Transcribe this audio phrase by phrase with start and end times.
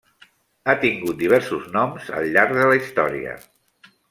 [0.67, 3.37] Ha tingut diversos noms al llarg de la història.